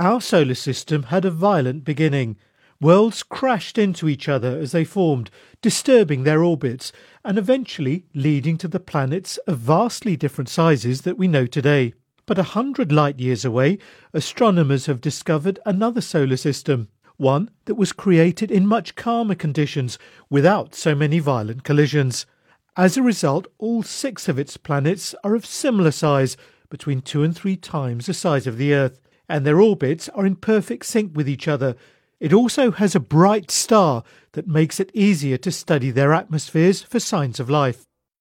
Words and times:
Our 0.00 0.22
solar 0.22 0.54
system 0.54 1.02
had 1.02 1.26
a 1.26 1.30
violent 1.30 1.84
beginning. 1.84 2.38
Worlds 2.80 3.22
crashed 3.22 3.76
into 3.76 4.08
each 4.08 4.30
other 4.30 4.58
as 4.58 4.72
they 4.72 4.82
formed, 4.82 5.30
disturbing 5.60 6.24
their 6.24 6.42
orbits 6.42 6.90
and 7.22 7.36
eventually 7.36 8.06
leading 8.14 8.56
to 8.56 8.68
the 8.68 8.80
planets 8.80 9.36
of 9.46 9.58
vastly 9.58 10.16
different 10.16 10.48
sizes 10.48 11.02
that 11.02 11.18
we 11.18 11.28
know 11.28 11.44
today. 11.44 11.92
But 12.24 12.38
a 12.38 12.54
hundred 12.54 12.90
light 12.90 13.20
years 13.20 13.44
away, 13.44 13.76
astronomers 14.14 14.86
have 14.86 15.02
discovered 15.02 15.58
another 15.66 16.00
solar 16.00 16.38
system, 16.38 16.88
one 17.18 17.50
that 17.66 17.74
was 17.74 17.92
created 17.92 18.50
in 18.50 18.66
much 18.66 18.94
calmer 18.94 19.34
conditions 19.34 19.98
without 20.30 20.74
so 20.74 20.94
many 20.94 21.18
violent 21.18 21.62
collisions. 21.62 22.24
As 22.74 22.96
a 22.96 23.02
result, 23.02 23.48
all 23.58 23.82
six 23.82 24.30
of 24.30 24.38
its 24.38 24.56
planets 24.56 25.14
are 25.22 25.34
of 25.34 25.44
similar 25.44 25.90
size, 25.90 26.38
between 26.70 27.02
two 27.02 27.22
and 27.22 27.36
three 27.36 27.56
times 27.56 28.06
the 28.06 28.14
size 28.14 28.46
of 28.46 28.56
the 28.56 28.72
Earth, 28.72 28.98
and 29.30 29.46
their 29.46 29.60
orbits 29.60 30.08
are 30.10 30.26
in 30.26 30.36
perfect 30.36 30.84
sync 30.84 31.16
with 31.16 31.28
each 31.28 31.48
other. 31.48 31.76
It 32.18 32.32
also 32.32 32.70
has 32.72 32.94
a 32.94 33.00
bright 33.00 33.50
star 33.50 34.02
that 34.32 34.46
makes 34.46 34.78
it 34.80 34.90
easier 34.92 35.38
to 35.38 35.50
study 35.50 35.90
their 35.90 36.12
atmospheres 36.12 36.82
for 36.82 37.00
signs 37.00 37.40
of 37.40 37.48
life. 37.48 37.86